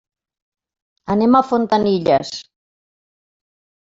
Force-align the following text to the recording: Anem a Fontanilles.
Anem 1.15 1.37
a 1.39 1.43
Fontanilles. 1.49 2.31